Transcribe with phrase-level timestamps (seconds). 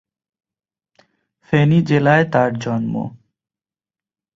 [1.41, 2.93] ফেনী জেলায় তাঁর জন্ম।